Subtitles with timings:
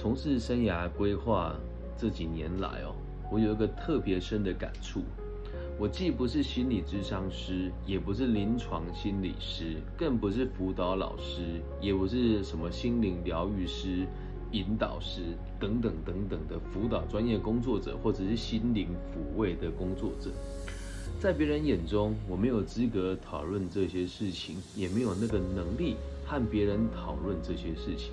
[0.00, 1.56] 从事生涯规划
[1.98, 2.94] 这几年来哦，
[3.32, 5.02] 我有一个特别深的感触。
[5.76, 14.06] 我既不是心理咨商师，也不是临床心理师，更不是辅导老师，也不是什么心灵疗愈师、
[14.52, 15.20] 引导师
[15.58, 20.30] 等等等等的辅导专业工作者，或者是心灵抚慰的工作者。
[21.18, 28.12] 在别人眼中，我没有资格讨论这些事情，也没有那个能力和别人讨论这些事情。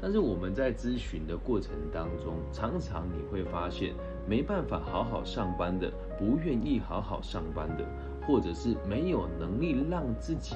[0.00, 3.94] 但是我们在咨询的过程当中，常常你会发现，
[4.28, 7.84] 没办法好好上班的，不愿意好好上班的，
[8.26, 10.54] 或者是没有能力让自己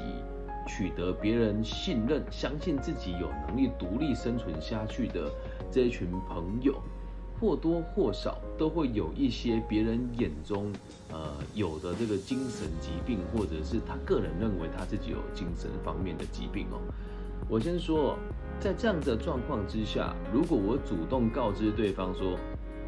[0.68, 5.28] 取得别人信任、相信自己有能力独立生存下去的
[5.72, 6.80] 这一群朋友，
[7.40, 10.72] 或多或少都会有一些别人眼中
[11.10, 16.78] 呃有的这个精神疾病，或者是他个人认为他自己有精神方面的疾病哦。
[17.48, 18.18] 我先说。
[18.60, 22.38] 在这样的状况之下，如果我主动告知对方说：“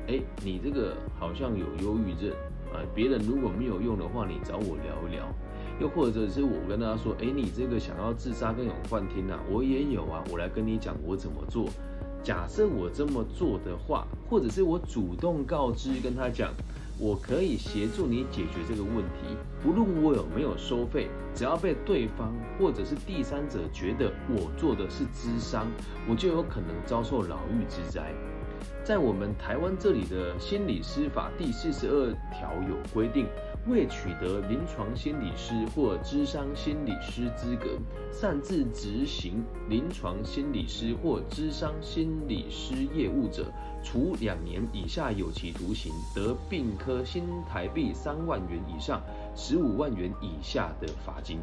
[0.06, 2.30] 哎，你这个好像有忧郁症
[2.72, 5.26] 啊，别人如果没有用的话，你找我聊一聊。”
[5.82, 11.68] 又或者是我跟他说：“哎，你这个想要自杀跟有幻听啊，我也有啊，我来跟你讲我怎么做。”
[12.22, 16.54] 假设我这么做的话，或者是我主动告知跟他讲。
[16.98, 25.66] 我可以协助你解决这个问题，不论我有没有收费，只要被对方或者是第三者觉得我做的是智商，
[26.08, 28.12] 我就有可能遭受牢狱之灾。
[28.82, 33.26] 在我们台湾这里的心理师法第四十二条有规定。
[33.66, 37.78] 未取得临床心理师或智商心理师资格，
[38.12, 43.46] 擅自执行临床心理师或智商心理师业务者，
[43.84, 49.00] 处两年以下有期徒刑，得并科新台币三万元以上
[49.36, 51.38] 十五万元以下的罚金。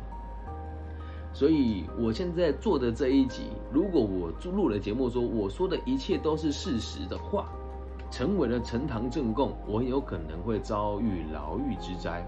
[1.34, 7.48] 所以，我现在做的这一集，如果我录了节目说我说的一切都是事实的话。
[8.12, 12.22] 成为了呈堂证供，我很有可能会遭遇牢狱之灾。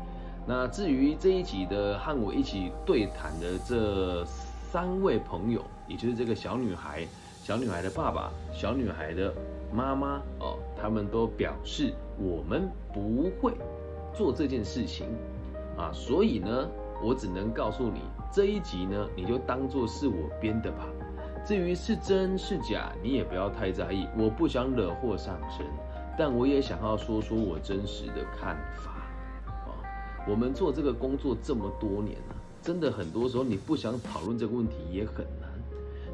[0.48, 4.24] 那至于这一集的和我一起对谈的这
[4.72, 7.06] 三位朋友，也就是这个小女孩、
[7.44, 9.34] 小女孩的爸爸、小女孩的
[9.74, 13.54] 妈妈哦，他们都表示我们不会
[14.14, 15.08] 做这件事情
[15.76, 16.70] 啊，所以呢，
[17.02, 18.02] 我只能告诉你
[18.32, 20.86] 这一集呢，你就当做是我编的吧。
[21.44, 24.08] 至于是真是假，你也不要太在意。
[24.18, 25.66] 我不想惹祸上身，
[26.18, 28.92] 但我也想要说说我真实的看法。
[29.48, 29.74] 啊，
[30.30, 35.50] 我们做这个工作这么多年了，真的很多时候你不想讨论这个问题也很难。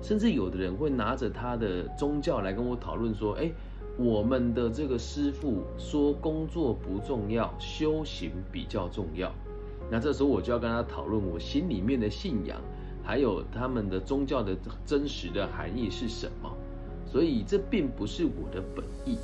[0.01, 3.51] 甚至有的人会拿着他的宗教来跟我讨论说：“哎，
[3.97, 9.31] 我们的这个师傅说工作不重要，修行比较重要。”
[9.91, 12.61] 那这时候我就要跟他讨论我心里面的信仰。
[13.01, 14.55] 还有他们的宗教的
[14.85, 16.55] 真实的含义是什么？
[17.11, 19.17] 所以这并不是我的本意，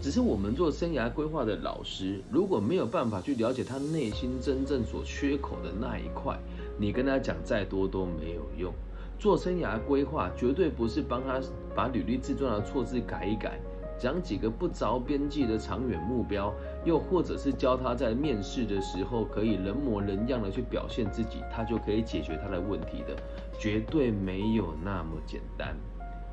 [0.00, 6.38] 只是我们做生涯规划的老师，如果没有办法去了解他内心真正所缺口的那一块，
[6.78, 8.72] 你跟他讲再多都没有用。
[9.18, 11.40] 做生涯规划绝对不是帮他
[11.74, 13.58] 把履历自传的错字改一改。
[13.98, 23.16] 讲几个不着边际的长远目标，又或者是教他在面试的时候可以人模人样的去表现自己，他就可以解决他的问题的，
[23.58, 25.74] 绝对没有那么简单。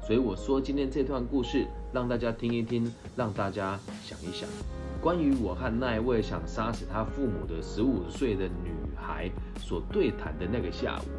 [0.06, 4.48] 所以我说今天这段故事让大家听一听，让大家想一想，
[5.02, 11.10] 关于我和那一位想杀死他父母的十五岁的女孩所对谈的那个下午，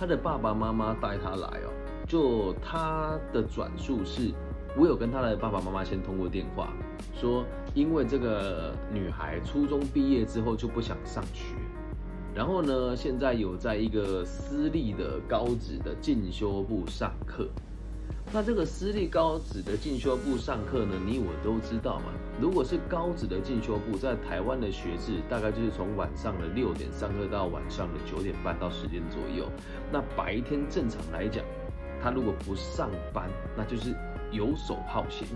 [0.00, 1.70] 他的爸爸妈妈带他来哦，
[2.08, 4.32] 就他的转述是。
[4.74, 6.72] 我有跟他的爸爸妈妈先通过电话，
[7.12, 7.44] 说
[7.74, 11.54] 因为这个女孩初中毕业之后就不想上学，
[12.34, 17.46] 然后呢，现在有在一个私立的高职的进修部上课。
[18.32, 22.06] 那这个私立高职的进修部上课呢，你我都知道嘛。
[22.40, 29.46] 如果是高职的进修部，在台湾的学制大概就是从晚上的六点上课到晚上的九点半到十点左右。
[29.92, 31.44] 那白天正常来讲，
[32.02, 33.94] 他如果不上班，那就是。
[34.32, 35.26] 游手好闲，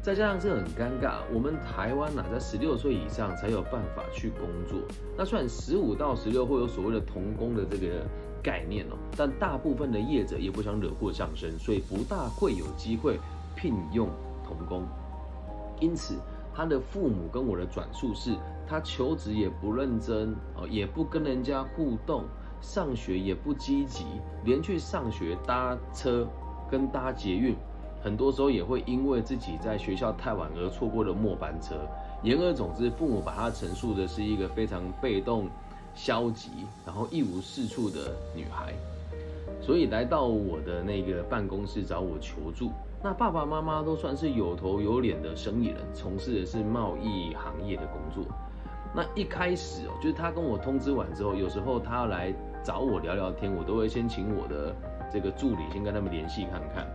[0.00, 1.16] 再加上这很尴尬。
[1.34, 4.78] 我们台湾呐，在十六岁以上才有办法去工作。
[5.18, 8.06] 那虽然十五到十六会有所谓的童工的这个
[8.42, 13.18] 概念哦，但大部分的业者也不想惹祸上身，所以不大会有机会
[13.54, 14.08] 聘用
[14.44, 14.84] 童工。
[15.80, 16.16] 因此，
[16.54, 18.36] 他的父母跟我的转述是，
[18.66, 22.24] 他求职也不认真哦，也不跟人家互动，
[22.60, 24.04] 上学也不积极，
[24.44, 26.28] 连去上学搭车
[26.70, 27.56] 跟搭捷运。
[28.02, 31.76] 很多时候也会因为自己在学校太晚而错过了末班车。
[32.24, 35.48] 言而总之，父母把他陈述的是一个非常被动、
[35.94, 36.50] 消极，
[36.86, 38.72] 然后一无是处的女孩。
[39.60, 42.70] 所以来到我的那个办公室找我求助。
[43.02, 48.24] 那爸爸妈妈都算是有头有脸的生意人，从事的是贸易行业的工作。
[48.94, 52.32] 那一开始哦，就是他跟我通知完之后，有时候他来
[52.64, 54.74] 找我聊聊天，我都会先请我的
[55.12, 56.86] 这个助理先跟他们联系看看。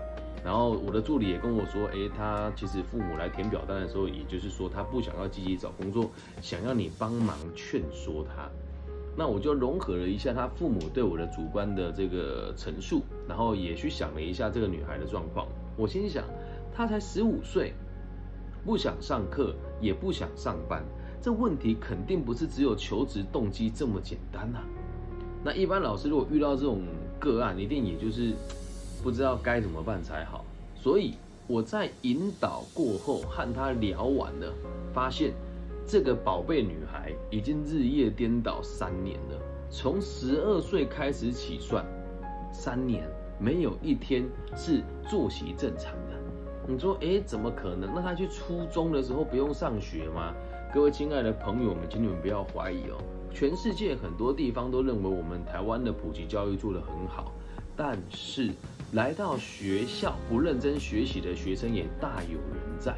[0.45, 6.09] 然后我的助理也跟我说，诶，他其实父母来填表单的时候，也就是说他不想要积极找工作，
[6.41, 8.50] 想要你帮忙劝说他。
[9.19, 15.47] 那我就融合了一下他父母对我的主观的这个陈述，然后也去想了一下这个女孩的状况。
[15.75, 16.23] 我心想，
[16.71, 17.73] 她才十五岁，
[18.63, 20.83] 不想上课，也不想上班，
[21.19, 24.59] 这问题肯定不是只有求职动机这么简单呐。
[25.43, 26.83] 那一般老师如果遇到这种
[27.19, 28.33] 个案，一定也就是
[29.01, 30.45] 不知道该怎么办才好。
[30.75, 31.15] 所以
[31.47, 34.53] 我在引导过后和她聊完了，
[34.93, 35.33] 发现。
[35.88, 39.39] 这个宝贝女孩已经日夜颠倒三年了，
[39.69, 41.86] 从十二岁开始起算，
[42.51, 46.19] 三年没有一天是作息正常的。
[46.68, 47.89] 你说，哎，怎么可能？
[47.95, 50.34] 那她去初中的时候不用上学吗？
[50.74, 53.01] 各位亲爱的朋友们，请你们不要怀疑哦。
[53.34, 57.31] 全世界很多地方都认为我们台湾的普及教育做得很好，
[57.78, 58.51] 但是
[58.92, 62.94] 来到学校不认真学习的学生也大有人在。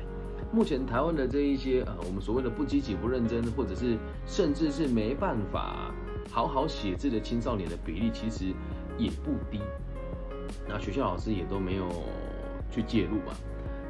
[0.51, 5.93] 目前台湾的这一些呃，我们所谓的不积极、不认真，或者是甚至是没办法
[6.31, 8.51] 好好写字的青少年的比例，其实
[8.97, 9.61] 也不低。
[10.67, 11.87] 那学校老师也都没有
[12.71, 13.33] 去介入嘛。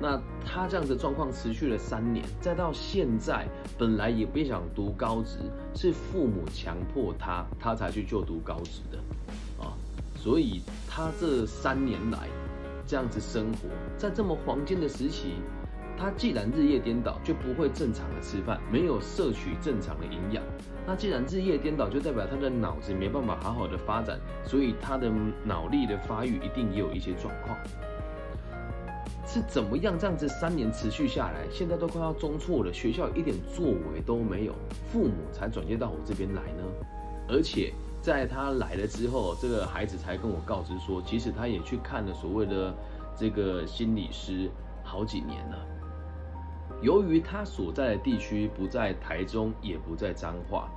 [0.02, 3.48] 那他这样的状况持续了三年，再到现在，
[3.78, 5.40] 本来也不想读高职，
[5.74, 8.98] 是父母强迫他，他才去就读高职的
[9.64, 9.72] 啊。
[10.18, 12.28] 所以他这三年来
[12.86, 15.36] 这样子生活在这么黄金的时期。
[16.00, 20.42] 他既然日夜颠倒，就不会正常的吃饭，没有摄取正常的营养。
[20.88, 25.12] 那既然日夜颠倒，就代表他的脑子没办法好好的发展，所以他的
[25.44, 27.58] 脑力的发育一定也有一些状况。
[29.28, 34.56] 是怎么样这样子三年持续下来，现在都快要中辍了，学校一点作为都没有，
[34.92, 36.64] 父母才转接到我这边来呢？
[37.28, 42.74] 而且在他来了之后，这个孩子才跟我告知说，其实他也去看了所谓的
[43.16, 44.50] 这个心理师
[44.82, 45.58] 好几年了。
[46.82, 50.70] 由于他所在的地区不在台中，也不在彰化，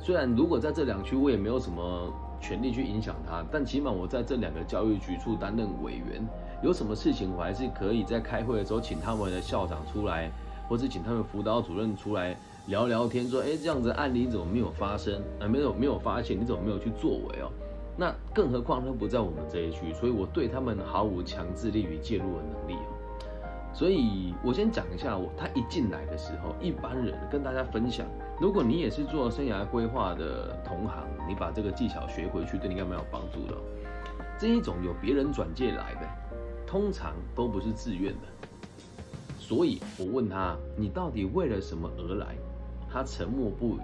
[0.00, 6.26] 虽然如果在这两区，我也没有什么权利去影响他，但起码我在这两个教育局处担任委员，
[6.62, 10.30] 有什么事情我还是可以在开会的时候请他们的校长出来，
[10.68, 15.22] 或者请他们辅导主任出来聊聊天，说，哎，这样子案例怎么没有发生？
[15.40, 17.50] 啊，没有没有发现，你怎么没有去作为哦？
[17.96, 22.95] 那更何况他不在我们这一区，所以我对他们毫无强制力与介入的能力哦。
[23.76, 28.06] 所以我先讲一下，我他一进来的时候，一般人跟大家分享，
[28.40, 33.54] 如果你也是做生涯规划的同行，你把这个技巧学回去，对你应该蛮有帮助的。
[34.38, 36.08] 这一种有别人转介来的，
[36.66, 38.20] 通常都不是自愿的。
[39.38, 42.34] 所以我问他，你到底为了什么而来？
[42.90, 43.80] 他沉默不语。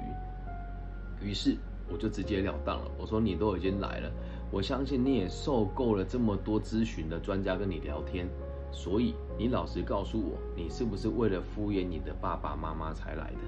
[1.21, 1.55] 于是
[1.93, 4.11] 我就直截了当了，我说你都已经来了，
[4.51, 8.27] 我相信你也受够了这么多咨询的专家跟你聊天。
[8.73, 13.39] 所以，你老实告诉我，你是不是为了敷衍你的爸爸妈妈才来的？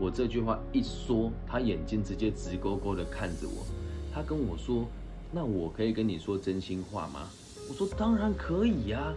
[0.00, 3.64] 我这句话一说，他眼睛直接直勾勾的看着我，
[4.12, 4.86] 他跟我说
[5.30, 7.28] ：“那我可以跟你说真心话吗？”
[7.68, 9.14] 我说：“当然可以呀。”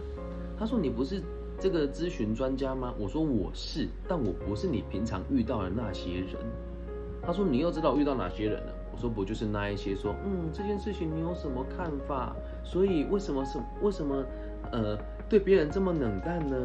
[0.56, 1.20] 他说：“你不是
[1.58, 6.36] 这个咨询专家吗？”我说：“我是，但我不是你平常遇到的那些人。”
[7.26, 12.36] 他说：“你又知道遇到哪些人了？”我说：“不就是那一些说，嗯，这件事情你有什么看法？
[12.62, 14.24] 所以为什么是为什么？
[14.70, 14.96] 呃。”
[15.28, 16.56] 对别人这么冷淡呢？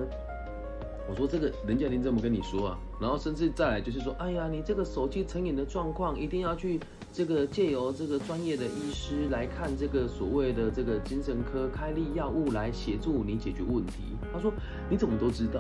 [1.10, 6.80] 我说这个人家您这么跟你说啊，然后甚至再来就是说，哎呀，你这个手机成瘾的状况，一定要去
[7.12, 14.16] 这个借由这个专业的医师来看这个所谓的这个精神科开立药物来协助你解决问题。
[14.32, 14.50] 他说
[14.90, 15.60] 你怎么都知道？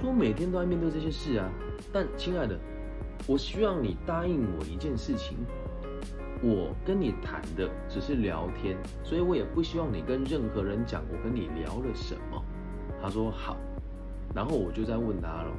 [0.00, 1.50] 说每天都在面对这些事啊。
[1.92, 2.56] 但亲爱的，
[3.26, 5.36] 我希望你答应我一件事情。
[6.42, 12.42] 我跟你谈的只是聊天，所以我也不希望你跟任何人讲我跟你聊了什么。
[13.02, 13.56] 他说好，
[14.34, 15.50] 然后我就在问他了。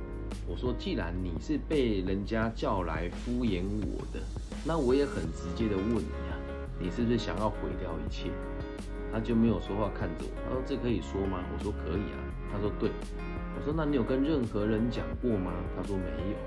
[0.48, 4.20] 我说既然你是被人家叫来敷衍我的，
[4.66, 6.34] 那我也很直接的问你啊，
[6.80, 8.32] 你是不是想要毁掉一切？
[9.14, 10.32] 他就没有说话，看着我。
[10.48, 11.44] 他说这可以说吗？
[11.54, 12.18] 我说可以啊。
[12.52, 12.90] 他说对。
[13.54, 15.52] 我说那你有跟任何人讲过吗？
[15.76, 16.38] 他说没有。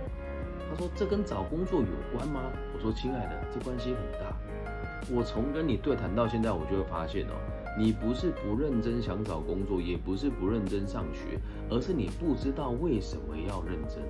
[0.70, 2.40] 他说：“这跟找工作有关吗？”
[2.74, 4.34] 我说：“亲爱的，这关系很大。
[5.08, 7.34] 我从跟你对谈到现在，我就会发现哦，
[7.78, 11.38] 你不是不认真想找工作，也不是不认真上学，
[11.70, 14.02] 而是你不知道为什么要认真。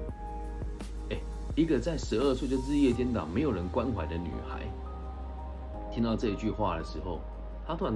[1.10, 1.20] 哎，
[1.54, 4.62] 一个在十二岁就日夜颠倒、没有人关怀的女孩，
[5.92, 7.20] 听到这一句话的时候，
[7.66, 7.94] 她突然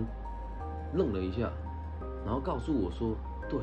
[0.94, 1.50] 愣了一下，
[2.26, 3.16] 然后告诉我说
[3.48, 3.60] ：“对，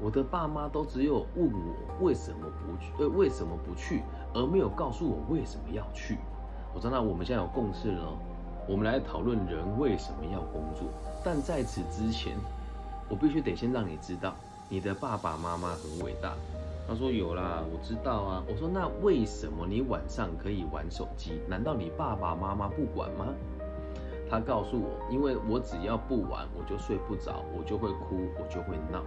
[0.00, 4.02] 我的爸妈都只有问我为什么不去，呃，为什么不去，
[4.34, 6.18] 而没有告诉我为什么要去。”
[6.74, 8.16] 我说：“那我们现在有共识了，
[8.66, 10.88] 我们来讨论人为什么要工作。
[11.24, 12.36] 但在此之前，
[13.08, 14.34] 我必须得先让你知道，
[14.68, 16.34] 你的爸爸妈妈很伟大。”
[16.88, 21.40] 他说：“有啦，我知道啊。”我说：“那为什么你晚上可以玩手机？
[21.46, 23.26] 难道你爸爸妈妈不管吗？”
[24.28, 29.04] 他告诉我：“因为我只要不玩，我就睡不着，我就会哭，我就会闹。”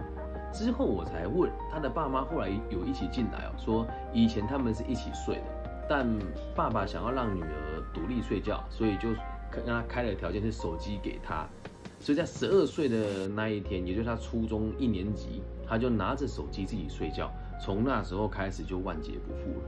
[0.56, 5.42] 之后我才问他的爸妈，后来有一起进来哦，说以前他们是一起睡的，
[5.86, 6.08] 但
[6.54, 9.10] 爸爸想要让女儿独立睡觉，所以就
[9.50, 11.46] 跟他开了条件，是手机给他。
[12.00, 17.30] 所以在十二岁的那一天，也就是他初中一年级，他就拿着手机自己睡觉。
[17.62, 19.66] 从那时候开始就万劫不复了。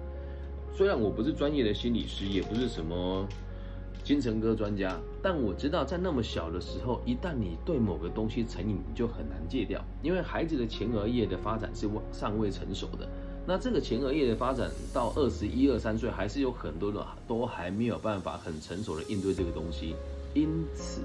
[0.73, 3.27] 虽然我不是专业的心理师，也不是什么
[4.09, 9.85] 精神科专家，但我知道在那么小的时候，一旦你对某个东西成瘾，你就很难戒掉。
[10.03, 13.07] 因为孩子的前额叶的发展是尚未成熟的，
[13.47, 19.95] 那这个前额叶的发展到二十一二三岁，还是有很多的都还没有办法很成熟的应对这个东西，
[20.33, 21.03] 因此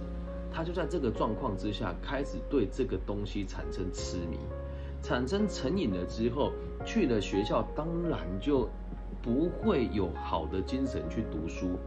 [0.50, 4.38] 他就在这个状况之下，开始对这个东西产生痴迷。
[5.02, 6.54] 产生成瘾了之后，
[6.86, 8.70] 去了学校，当然就
[9.22, 11.78] 不会有好的精神去读书。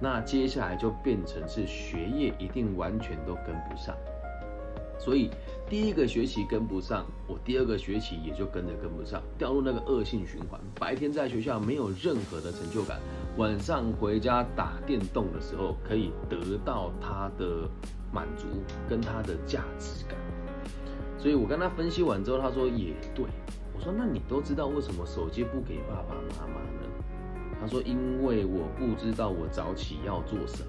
[0.00, 3.96] 那接下来就变成是学业一定完全都跟不上。
[4.98, 5.30] 所以
[5.68, 10.58] 第一个学期跟不上，我第二个学期也就跟着跟不上，掉入那个恶性循环。
[10.80, 12.98] 白天在学校没有任何的成就感，
[13.36, 17.68] 晚上回家打电动的时候可以得到他的
[18.10, 18.46] 满足
[18.88, 20.16] 跟他的价值感。
[21.18, 23.24] 所以我跟他分析完之后，他说也对。
[23.74, 26.88] 我说那你都知道为什么手机不给爸爸妈妈呢？
[27.60, 30.68] 他说因为我不知道我早起要做什么。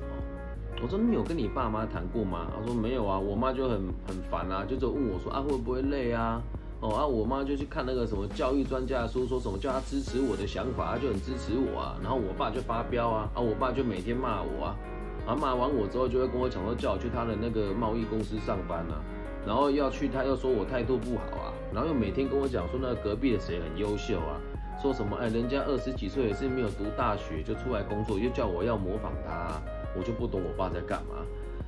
[0.81, 2.47] 我说你有跟你爸妈谈过吗？
[2.55, 6.41] 他说没有啊，我妈就很很烦啊，就就问我说啊会不会累啊？
[6.79, 11.97] 哦啊，我妈就去看那个什么教育专家说说什么叫他支持我的想法，他就很支持我啊。
[12.03, 14.77] 然后我爸就发飙啊，啊我爸就每天骂我啊，
[15.25, 19.01] 啊骂完我之后就会跟我讲说叫我去他的那个贸易公司上班啊。
[19.47, 24.37] 然后要去，他又说我态度不好啊，然后又每天跟我讲说那隔壁的谁很优秀啊，
[24.81, 29.59] 说什么哎人家二十几岁也是没有读大学就出来工作，又叫我要模仿他，
[29.97, 31.15] 我就不懂我爸在干嘛。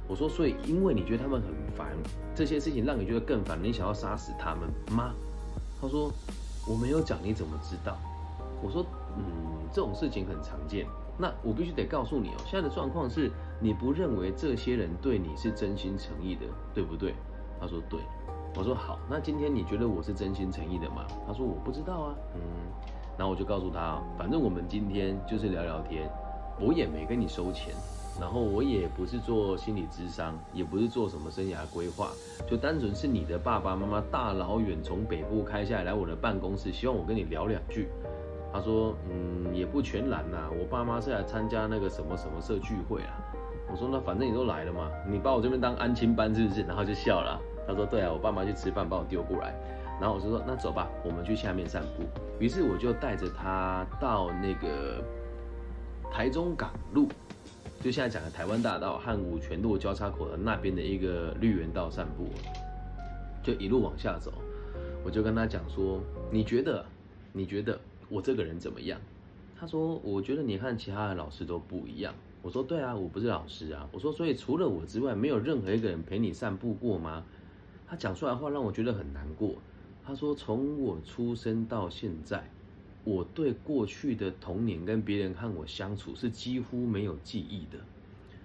[0.08, 1.88] 我说所以因为你觉得他们很烦，
[2.36, 5.14] 这些事情让你觉得更烦，你想要杀死他们吗？
[5.82, 6.12] 他说
[6.68, 7.98] 我没有讲，你怎么知道？
[8.62, 8.86] 我说
[9.18, 9.24] 嗯
[9.72, 10.86] 这种事情很常见，
[11.18, 16.42] 那我必须得告诉你哦，现在的状况是你不认为这些人对你是真心诚意的，
[16.74, 17.14] 对不对？
[17.62, 18.00] 他说对，
[18.56, 21.06] 我说好，那今天你觉得我是真心诚意的吗？
[21.28, 22.42] 他说我不知道啊，嗯，
[23.20, 26.10] 然后我就告诉他，反正我们今天就是聊聊天，
[26.58, 27.74] 我也没跟你收钱，
[28.18, 32.12] 然后我也不是做心理咨商，也不是做什么生涯规划，
[32.50, 37.90] 就单纯是你的爸爸妈妈大老远从北部开下来来我的办公室，希望我跟你聊两句。
[38.54, 43.20] 他说，嗯，也不全然呐，我爸妈是来参加那个什么什么社聚会啊。
[43.70, 46.64] 我说那反正你都来了嘛，你把我这边当安亲班是不是？
[46.64, 47.38] 然后就笑了。
[47.68, 49.54] 他说对啊，我爸妈去吃饭把我丢过来，
[50.00, 52.04] 然后我就说那走吧，我们去下面散步。
[52.40, 55.04] 于是我就带着他到那个
[56.12, 57.08] 台中港路，
[57.82, 62.30] 就现在讲的台湾大道和五泉路交叉口的那边的一个绿园道散步，
[63.44, 64.32] 就一路往下走。
[65.04, 66.02] 我就跟他讲说，
[66.32, 66.86] 你觉得
[67.34, 67.78] 你觉得
[68.08, 69.00] 我这个人怎么样？
[69.60, 72.14] 他说我觉得你和其他的老师都不一样。
[72.42, 73.86] 我说对啊，我不是老师啊。
[73.92, 77.22] 我说所以除了我之外，没有任何一个人陪你散步过吗？
[77.86, 79.56] 他讲出来的话让我觉得很难过。
[80.10, 82.50] 他说从我出生到现在，
[83.04, 87.78] 我对过去的童年跟别人和我相处是几乎没有记忆的。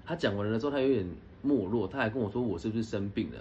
[0.05, 1.07] 他讲完了之后，他有点
[1.41, 3.39] 没落，他还跟我说我是不是生病了？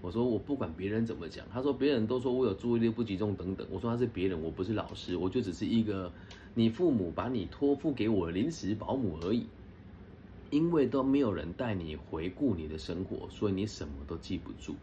[0.00, 1.44] 我说我不管别人怎么讲。
[1.52, 3.66] 他说别人都说我有注意力不集中等等。
[3.72, 6.12] 我说他是别人，我不是老师，我就只是一个
[6.54, 9.48] 你父母把你托付给我的临时保姆而已。
[10.52, 14.76] 因为都没有人带你回顾你的生活，所以你什么都记不住。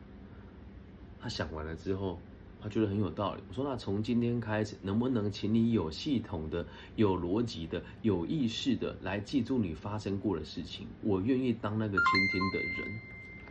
[1.22, 2.20] 他想完了之后，
[2.66, 3.44] 他觉得很有道理。
[3.48, 10.88] 我说：“那从今天开始，能不能请你有系统的、有逻辑的、有意识的来记住你发生过的事情？
[11.04, 13.00] 我愿意当那个倾听的人。”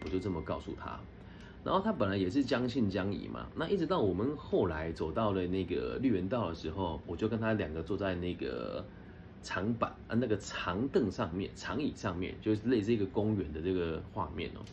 [0.04, 0.98] 我就这么告诉他。
[1.62, 3.46] 然后他本来也是将信将疑嘛。
[3.54, 8.84] 那一直到我们后来走到了那个绿园道的时候，我就跟他两个坐在那个。
[9.44, 14.64] 长板啊，那个长凳上面、长椅上面，就是类似一个公园的这个画面哦。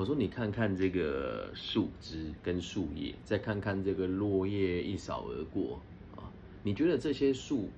[0.00, 5.78] 我说你看看这个树枝跟树叶，再看看这个落叶一扫而过
[6.16, 6.24] 啊，
[6.62, 7.68] 你觉得这些树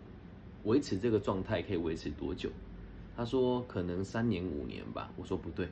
[0.63, 2.49] 维持这个状态可以维持多久？
[3.17, 5.11] 他说可能三年五年吧。
[5.17, 5.67] 我说不对，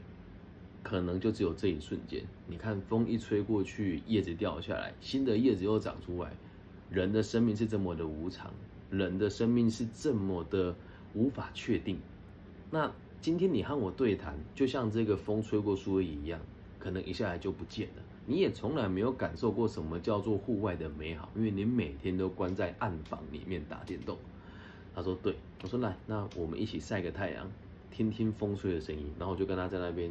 [0.83, 2.25] 可能就只有这一瞬间。
[2.49, 6.33] 你看，风一吹过去，叶子掉下来，新的叶子又长出来。
[6.90, 8.52] 人的生命是这么的无常，
[8.90, 10.75] 人的生命是这么的
[11.14, 12.00] 无法确定。
[12.73, 16.40] 那今天你和我对谈，就像这个风吹过树叶一样，
[16.78, 18.02] 可能一下来就不见了。
[18.24, 24.16] 你也从来没有感受过什么叫做户外的美好，因为你每天都关在暗房里面打电动。
[24.94, 27.46] 他说：“对。”我说：“来，那我们一起晒个太阳，
[27.90, 30.10] 听听风吹的声音。”然后我就跟他在那边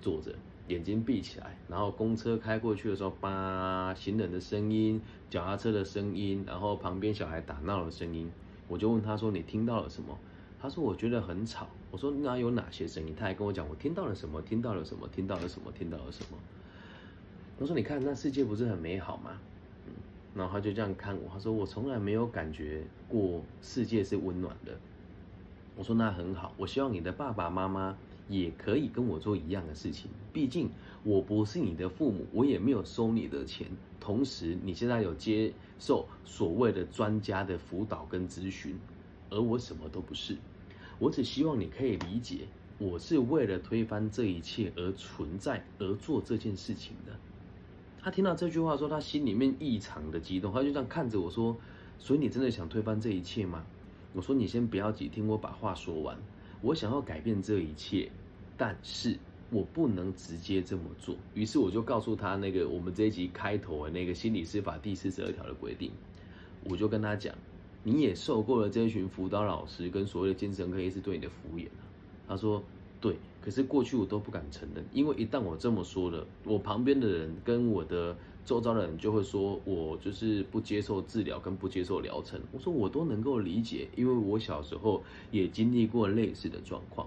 [0.00, 0.34] 坐着，
[0.68, 4.98] 眼睛闭起来，然后公车开过去的时候，叭，行人的声音，
[5.28, 8.30] 脚踏车的声音，然后旁边小孩打闹的声音，
[8.66, 10.18] 我就问他说：“你听到了什么？”
[10.66, 14.42] 他说：“我觉得很吵。”我说：“那有哪些声音？”他还跟我讲：“我听到了什么？
[14.42, 15.08] 听到了什么？
[15.14, 15.70] 听到了什么？
[15.70, 16.36] 听到了什么？”
[17.60, 19.38] 我说：“你看，那世界不是很美好吗？”
[19.86, 19.92] 嗯，
[20.34, 24.76] 然后他就这样看我，他说：“我从来没有感觉过世界是温暖的。”
[25.78, 27.96] 我说：“那很好，我希望你的爸爸妈妈
[28.28, 30.10] 也可以跟我做一样的事情。
[30.32, 30.68] 毕竟
[31.04, 33.68] 我不是你的父母，我也没有收你的钱。
[34.00, 38.76] 同时，你现在有接受所谓的专家的辅导跟咨询，
[39.30, 40.36] 而我什么都不是。
[40.98, 42.46] 我只希望你可以理解，
[42.78, 47.12] 我是为了推翻这一切而存在，而做这件事情的。”
[48.00, 51.56] 他听到这句话，说他心里面异常的激动，他就这样看着我说
[51.98, 53.64] ：“所以你真的想推翻这一切吗？”
[54.14, 56.16] 我说：“你先不要急，听我把话说完。
[56.62, 58.10] 我想要改变这一切，
[58.56, 59.18] 但是
[59.50, 61.16] 我不能直接这么做。
[61.34, 65.90] 于是我就告诉他那个我们这一集开头的那个心理司法第四十二条的规定，
[66.64, 67.34] 我就跟他讲：
[67.86, 71.68] 你也受过了这一群辅导老师跟所谓的精神科医师对你的敷衍
[72.26, 72.60] 他说。
[72.98, 82.40] 对，可是过去我都不敢承认，因为一旦我这么说了，我旁边的人跟我的周遭的人就会说我就是不接受治疗跟不接受疗程。
[82.52, 87.06] 我说我都能够理解，因为我小时候也经历过类似的状况。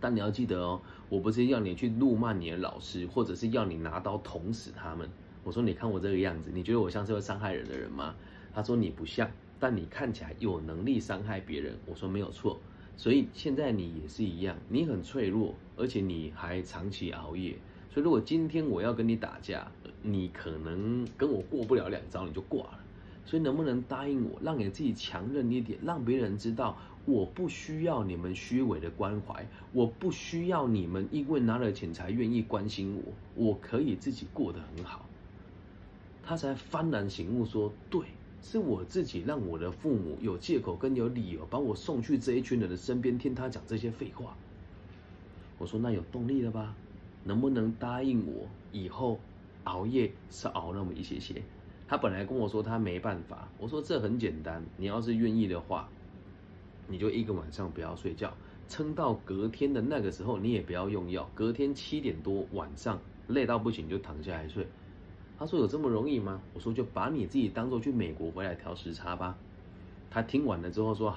[0.00, 0.80] 但你要记得哦，
[1.10, 5.08] 我不是要你去怒骂你的老师，或者是要你拿刀捅死他们。
[5.44, 8.14] 我说你看我这个样子，你觉得我像是会伤害人的人吗？
[8.54, 11.76] 他说你不像，但你看起来有能力伤害别人。
[11.86, 12.58] 我说没有错。
[12.96, 17.56] 所以现在你也是一样，你很脆弱，而且你还长期熬夜。
[17.90, 19.70] 所以如果今天我要跟你打架，
[20.02, 22.80] 你可能跟我过不了两招你就挂了。
[23.24, 35.04] 所以能不能答应我，让你自己强韧一点，让别人知道我不需要你们虚伪的关怀，我不需要你们因为拿了钱才愿意关心我，我可以自己过得很好。
[36.22, 38.00] 他才幡然醒悟说：“对。”
[38.42, 44.36] 是我自己让我的父母有借口跟有理由把我送去这一群人的身边听他讲这些废话。
[45.58, 46.74] 我说那有动力了吧？
[47.24, 49.18] 能不能答应我以后
[49.64, 51.42] 熬夜少熬那么一些些？
[51.86, 55.88] 他本来跟我说他没办法，我说这很简单，你要是愿意的话，
[56.86, 58.32] 你就一个晚上不要睡觉，
[58.68, 64.66] 撑到隔天的那个时候你也不要用药，隔天七点多晚上累到不行就躺下来睡。
[65.38, 66.40] 他说有这么容易吗？
[66.52, 69.38] 我说就把你自己当做去美国回来调时差吧。
[70.10, 71.14] 他听完了之后说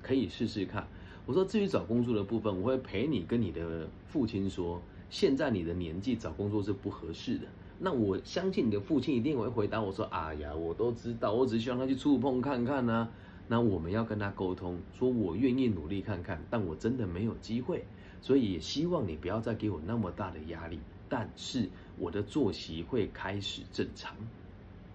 [0.00, 0.86] 可以试试看。
[1.26, 7.46] 我说至于找工作的部分，我会陪你跟你的父亲说，现在你的年纪找工作是不合适的。
[7.80, 13.08] 那我相信你的父亲一定会回答我说：哎呀，我都知道，我只希望他去触碰看看呢。
[13.48, 17.84] 那我们要跟他沟通，说我愿意努力看看，但我真的没有机会，
[18.20, 20.78] 所以也希望你不要再给我那么大的压力。
[21.08, 24.14] 但是我的作息会开始正常，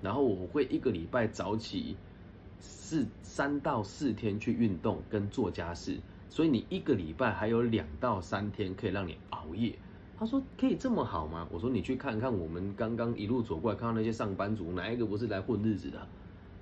[0.02, 1.96] 然后我会一个礼拜早起
[2.60, 5.98] 四三到四天去运动跟做家事，
[6.30, 9.74] 所以你一个礼拜还有两到三天可以让你熬夜。
[10.18, 11.48] 他说可以这么好吗？
[11.50, 16.08] 我说你去看看我们刚刚一路走过来，看到那些上班族，哪一个不是来混日子的？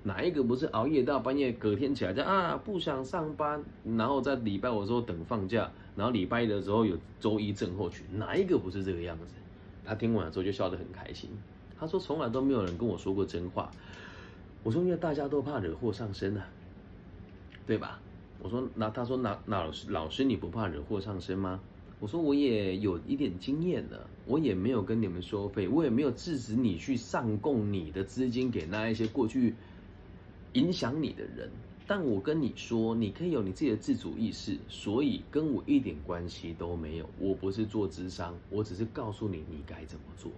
[0.04, 3.60] 哪一个不是熬夜到半夜，隔天起来就啊不想上班，
[3.96, 9.34] 然后在礼拜五的时候等放假，然后礼拜一的时候有周一症候群，哪一个不是这个样子？
[9.88, 11.30] 他听完了之后就笑得很开心。
[11.78, 13.70] 他说从来都没有人跟我说过真话。
[14.62, 16.46] 我说因为大家都怕惹祸上身啊，
[17.66, 17.98] 对吧？
[18.40, 21.58] 我说那他说那那老师老师你不怕惹祸上身吗？
[22.00, 29.54] 我说我也有一点经验了，我也没有跟你们收费，我也没有制止你去上供你的资金给那一些过去。
[30.54, 31.50] 影响你的人，
[31.90, 37.08] 但我跟你说，你可以有你自己的自主意识，所以跟我一点关系都没有。
[37.18, 40.30] 我不是做智商，我只是告诉你你该怎么做。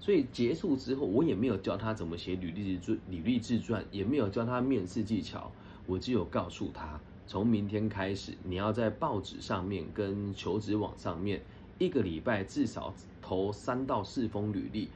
[0.00, 5.52] 所以结束之后，我也没有教他怎么写履历自履历自传，也没有教他面试技巧，
[5.86, 11.40] 我只有告诉他，从明天开始，你要在报纸上面跟求职网上面，
[11.78, 14.88] 一个礼拜至少投三到四封履历。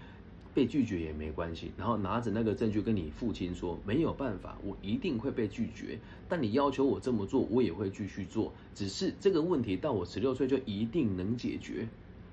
[0.55, 5.99] 被拒绝也没关系，然后拿着那个证据跟你父亲说，没有办法，我一定会被拒绝。
[6.29, 8.53] 但你要求我这么做，我也会继续做。
[8.75, 11.89] 只是这个问题到我十六岁就一定能解决。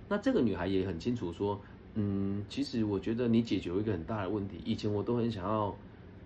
[0.09, 1.61] 那这个女孩也很清楚说，
[1.95, 5.75] 嗯，其实我觉得你解决一个很大的问题，以前我都很想要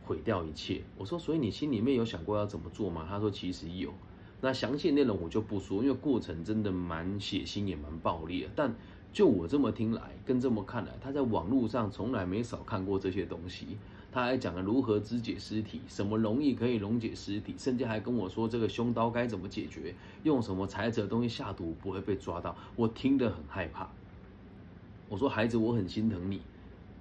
[0.04, 0.82] 毁掉一切。
[0.98, 3.06] 我说，所以你心里面有想过要怎么做吗？
[3.08, 3.94] 她说，其实有。
[4.42, 8.50] 那详细内容我就不说，因为过程真的蛮血腥也蛮暴力的。
[8.56, 8.76] 但
[9.14, 13.78] 就我这么听来，跟这么看来，他在网络上从来没少看过这些东西。
[14.12, 22.56] 他还讲了如何肢解尸体，什么容易可以溶解尸体，甚至还跟我说这个凶刀该怎么解决，用什么材质的东西下毒不会被抓到。
[22.76, 23.88] 我听得很害怕。
[25.10, 26.42] 我说孩子，我很心疼你，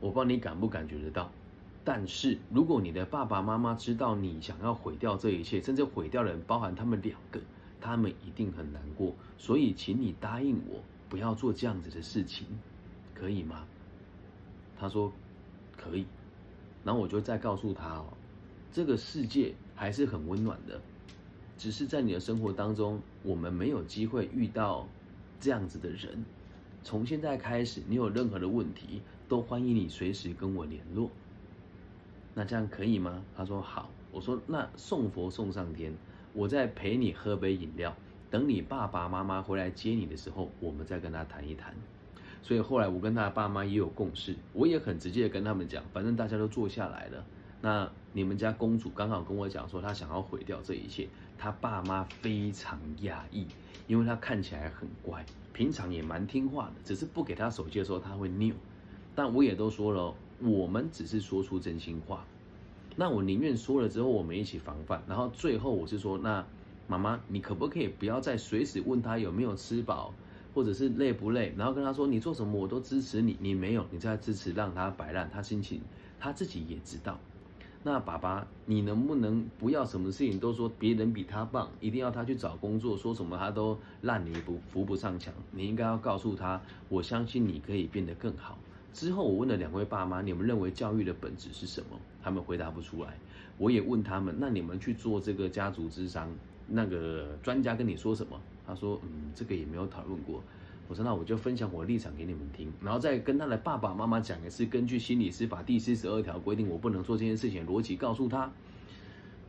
[0.01, 1.31] 我不知道你感不感觉得到。
[1.85, 7.41] 但是如果你的爸爸妈妈知道你想要毁掉这一切，甚至毁掉的人包含他们两个，
[7.81, 9.15] 他们一定很难过。
[9.37, 10.81] 所以，请你答应我，
[11.13, 12.47] 不要做这样子的事情，
[13.15, 13.67] 可以吗？
[14.79, 15.13] 他说
[15.77, 16.07] 可以。
[16.83, 18.07] 然后我就再告诉他哦，
[18.73, 20.81] 这个世界还是很温暖的，
[21.59, 24.89] 只是在你的生活当中，我们没有机会遇到
[25.39, 26.25] 这样子的人。
[26.83, 31.11] 从现在开始，你有任何的问题，都欢迎你随时跟我联络。
[32.33, 33.23] 那这样可以吗？
[33.37, 33.91] 他说好。
[34.11, 35.95] 我说那送佛送上天，
[36.33, 37.95] 我再陪你喝杯饮料，
[38.33, 41.73] 等你爸爸妈妈回来接你的时候，我们再跟他谈一谈。
[42.43, 47.25] 所以后来我跟他爸妈也有共识，我也很直接的跟他们讲，反正大家都坐下来了。
[47.61, 53.47] 那你们家公主刚好跟我讲说，她想要毁掉这一切，她爸妈非常压抑，
[53.87, 58.53] 因为她看起来很乖，平常也蛮听话的，只是不给她手机的时候她会拗。
[59.15, 60.15] 但我也都说了。
[60.45, 62.25] 我们只是说出真心话，
[62.97, 65.01] 那我宁愿说了之后我们一起防范。
[65.07, 66.45] 然后最后我是说，那
[66.93, 70.13] 妈妈，你可不可以不要再随时问他有没有吃饱，
[70.53, 71.55] 或者是累不累？
[71.57, 75.81] 然后跟他说你做什么我都支持你，你没有，你在支持让他摆烂，他心情
[76.21, 77.19] 他自己也知道。
[77.83, 85.33] 那爸爸，你能不能不要什么事情都说别人比他棒，一定要他去找工作，说什么他都烂泥不扶不上墙？
[85.51, 88.59] 你应该要告诉他，我相信你可以变得更好。
[88.93, 91.99] 之后，我问了两位爸妈，你们认为教育的本质是什么？
[92.23, 93.17] 他们回答不出来。
[93.59, 96.29] 我也问他们，那你们去做这个家族之商，
[96.75, 98.41] 那个专家跟你说什么？
[98.67, 100.43] 他说，嗯，这个也没有讨论过。
[100.89, 108.51] 我说，那我就分享我的立场给你们听，然后再跟他的爸爸妈妈讲一次，根据心理司法第四十二条规定，我不能做这件事情，逻辑告诉他，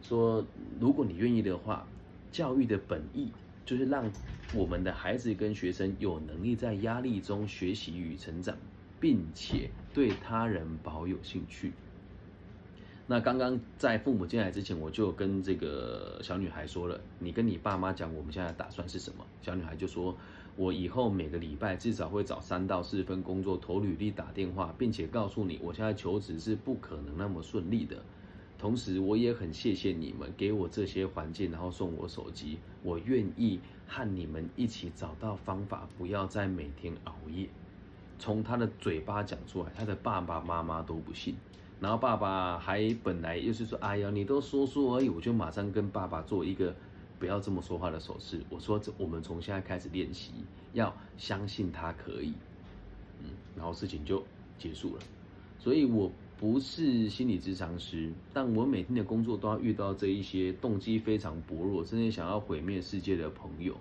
[0.02, 0.46] 说，
[0.80, 1.88] 如果你愿意的话，
[2.32, 3.32] 教育的本意
[3.66, 4.10] 就是让
[4.54, 8.56] 我们的孩子跟学生有能力在压力中学习与成长。
[9.00, 11.74] 并且对他人保有兴趣。
[13.06, 20.16] 那刚刚在父母进来之前，我就跟这个小女孩说了：“你跟你爸妈讲，我们现在打算是什么？”小女孩就说
[20.56, 27.98] ：“我以后每个礼拜至少会找三到四份工作，投履历、打电话，并且告诉你，我现在求职是不可能那么顺利的。
[28.58, 32.58] 同时，我也很谢谢你们给我这些环境，然后送我手机。
[32.84, 37.50] 我愿意和你们一起找到方法，不要再每天熬夜。”
[38.18, 41.36] 从他的嘴巴讲出来，他的爸爸妈妈都不信，
[41.80, 46.74] 然后爸爸还本来又是说：“哎呀，你都说说而已。”我就马上跟爸爸做一个
[47.20, 48.42] 不要这么说话的手势。
[48.50, 50.32] 我说：“这我们从现在开始练习，
[50.74, 52.34] 要相信他可以。”
[53.22, 54.24] 嗯，然后事情就
[54.58, 55.02] 结束了。
[55.60, 63.76] 所以我不是心理咨商师，但我每天的工作都要遇到这一些动机非常薄弱、甚至想要毁灭世界的朋友。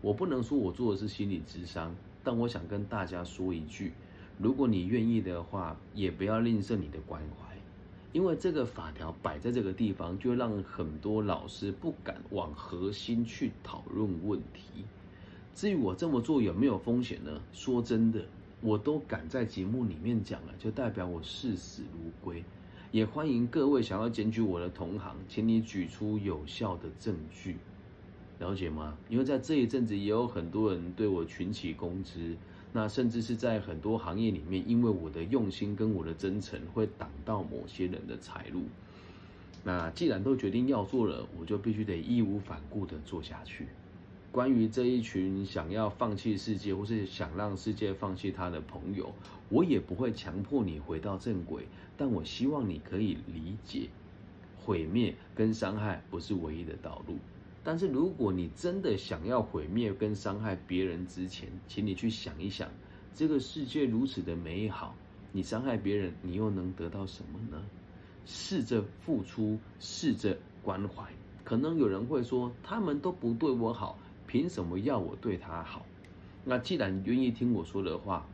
[0.00, 1.94] 我不能说我做的是心理咨商。
[2.24, 3.94] 但我想跟大家说一句，
[4.40, 7.56] 如果你愿意的话，也不要吝啬你的关怀，
[8.12, 14.84] 因为这个法条摆在这个地方，就让很多老师不敢往核心去讨论问题。
[15.54, 17.40] 至于我这么做有没有风险呢？
[17.52, 18.24] 说真的，
[18.60, 22.44] 我都敢在节目里面讲了，就代表我视死如归。
[22.92, 27.56] 也欢迎各位想要检举我的同行，请你举出有效的证据。
[28.38, 28.96] 了解吗？
[29.08, 32.36] 因为在这一阵子，也有很多人对我群起攻之，
[32.72, 38.64] 那甚至是在很多行业里面，因为我的用心跟我的真诚，会挡到某些人的财路。
[39.64, 43.66] 那既然都决定要做了，我就必须得义无反顾的做下去。
[44.30, 49.12] 关于这一群想要放弃世界，或是想让世界放弃他的朋友，
[49.48, 53.88] 我也不会强迫你回到正轨，但我希望你可以理解，
[54.58, 57.16] 毁灭跟伤害不是唯一的道路。
[57.64, 62.68] 但是如果你真的想要毁灭跟伤害别人之前，请你去想一想，
[63.14, 64.94] 这个世界如此的美好，
[65.32, 67.62] 你伤害别人，你又能得到什么呢？
[68.24, 71.04] 试着付出，试着关怀。
[71.44, 75.84] 可能有人会说，他们都不对我好，凭什么要我对他好？
[76.44, 78.26] 那既然愿意听我说的话，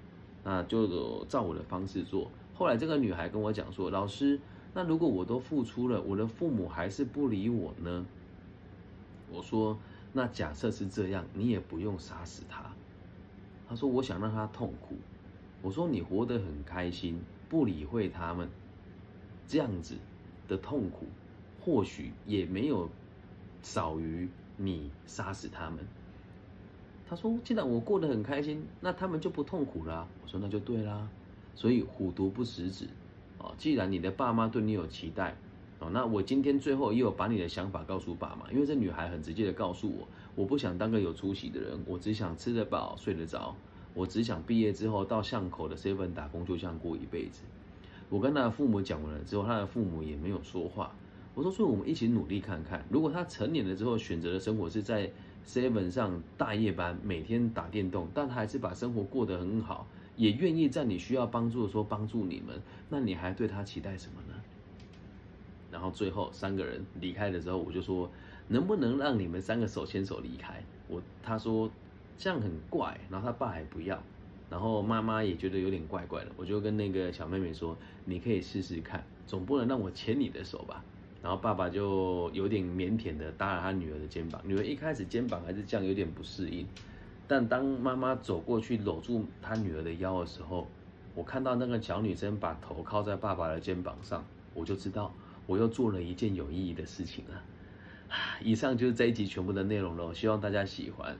[0.42, 2.30] 那就照我的方式做。
[2.52, 4.38] 后来这个女孩跟我讲说，老师，
[4.72, 8.04] 那如果我都付出了，我的父母还是不理我呢？
[9.34, 9.76] 我说，
[10.12, 12.70] 那假设是这样，你也不用杀死他。
[13.68, 14.96] 他说我想让他痛苦。
[15.60, 18.48] 我说你活得很开心，不理会他们，
[19.48, 19.96] 这样子
[20.46, 21.06] 的痛苦，
[21.60, 22.88] 或许也没有
[23.62, 25.78] 少于你杀死他们。
[27.08, 30.06] 他说既然我过得很开心，那他们就不痛苦啦。
[30.22, 31.08] 我说那就对啦。
[31.54, 32.86] 所以虎毒不食子，
[33.38, 35.36] 哦，既然你的爸妈对你有期待，
[35.92, 43.54] 那我今天最后也有把你的想法告诉爸妈，因为这女孩很直接的告诉我，我不想当个有出息的人，我只想吃得饱睡得着。
[43.94, 47.42] 我只想毕业之后到巷口的 seven 打工，就这样过一辈子。
[48.08, 50.92] 我跟他的父母讲完了之后，他的父母也没有说话。
[51.34, 55.10] 我说：，所以我们一起努力看看，如果他成年了之后选择的生活是在
[55.46, 64.34] seven 上大夜班，每天打电动，但他还是把生活过得很好，也愿意在你需要帮助的时候帮助你们，那你还对他期待什么呢？
[65.74, 68.08] 然后最后三个人离开的时候，我就说：，
[68.46, 70.62] 能不能让你们三个手牵手离开？
[70.86, 71.68] 我他说。
[72.16, 74.00] 这样很怪，然后他爸还不要，
[74.48, 80.84] 然后妈妈也觉得有点怪怪的，我就跟那个小妹妹说：“你可以试试看，总不能让我牵你的手吧？”
[81.20, 86.64] 然后爸爸就有点腼腆的搭了他女儿的肩膀，女儿一开始肩膀还是这样，有点不适应。
[87.26, 90.68] 但当妈妈走过去搂住他女儿的腰的时候，
[91.16, 95.12] 我看到那个小女生把头靠在爸爸的肩膀上，我就知道
[95.46, 97.42] 我又做了一件有意义的事情了。
[98.42, 101.16] 以上就是这一集全部的内容了，希望大家喜欢。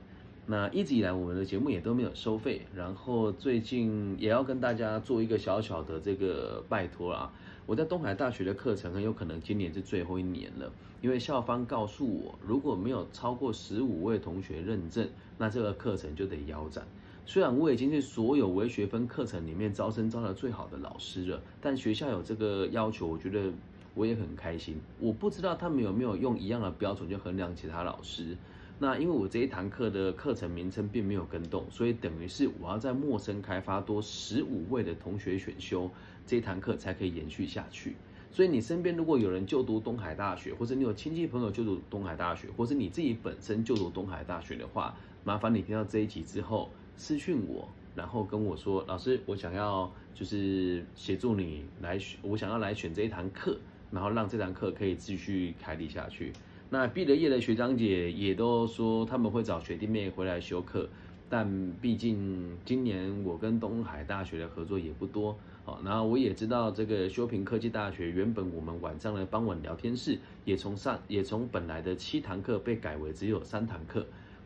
[0.47, 2.61] 那一直以来，我们的节目也都没有收费。
[2.75, 7.33] 然后最近也要跟大家做一个小小的这个拜托啦。
[7.65, 15.09] 我在东海大学的课程很有可能今年是最后一年了，因为校方告诉我，如果没有超过十五位同学认证，
[15.39, 16.85] 那这个课程就得腰斩。
[17.25, 23.51] 虽然我已经是所有微学分课程里面招生招的最好的老师了，但学校有这个要求，我觉得
[23.95, 24.79] 我也很开心。
[24.99, 28.37] 我不知道他们有没有用一样的标准去衡量其他老师。
[28.77, 35.89] 那因为我这一堂课的课程名称并没有跟动，所以等于是我要在陌生开发多十五位的同学选修
[36.27, 37.95] 这一堂课才可以延续下去。
[38.31, 53.57] 所以你身边如果有人就读东海大学，或者你有亲戚朋友就读东海大学，或者你自己本身就读东海大学的话，麻烦你听到这一集之后私讯我，然后跟我说，老师，我想要就是协助你来选，我想要来选这一堂课，
[53.95, 56.31] 然后让这堂课可以继续开立下去。
[56.69, 60.89] 那毕了业的学长姐也都说他们会找学弟妹回来修课，
[61.29, 61.47] 但
[61.81, 74.05] 毕竟今年我跟东海大学的合作也不多，好，然后我也知道这个修平科技大学原本我们晚上的傍晚聊天室也从上也从本来的七堂课被改为只有三堂课，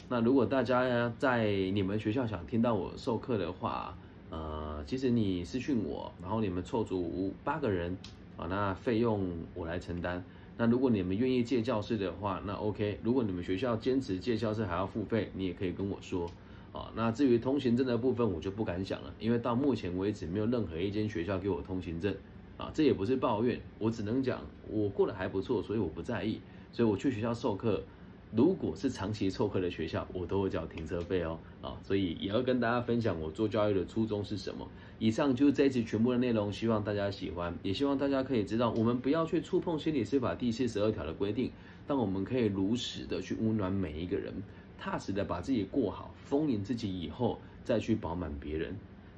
[0.09, 3.97] 那如果大家在你们学校想听到我授课的话，
[4.29, 7.97] 呃，其实你私讯我，然后你们凑足八个人，
[8.39, 10.23] 啊，那费用我来承担。
[10.57, 12.97] 那如果你们愿意借教室的话，那 OK。
[13.03, 16.29] 如果你们学校坚持借教室还要付费，你也可以跟我说。
[16.71, 22.15] 啊，那至于通行证的部分，我就不敢想了，因为到目前为止没有任何一间学校给我通行证。
[22.57, 26.39] 啊，这也不是抱怨，我只能讲我过得还不错，所以我不在意。
[26.71, 27.83] 所以我去学校授课。
[28.31, 34.67] 如果是长期凑课的学校，我都会缴停车费哦，啊，所以也要跟大家分享我做教育的初衷是什么。
[34.99, 41.51] 以上就是这一集全部的内容，希望大家喜欢，也希望大家可以知道，我们不要去触碰心理司法第四十二条的规定，
[41.87, 44.31] 但我们可以如实的去温暖每一个人，
[44.77, 48.75] 踏实的把自己过好，丰盈自己以后再去饱满别人。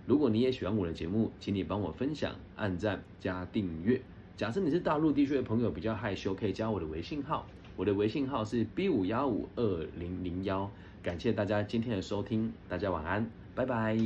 [0.08, 4.02] 如果你也喜欢我的节目，请你帮我分享、按赞加订阅。
[4.38, 7.46] 假设你是大陆地区的朋友比较害羞，可以加我的微信号。
[7.82, 10.70] 我的微信号是 B 五幺五二零零幺，
[11.02, 13.98] 感谢大家今天的收听，大家晚安，拜拜。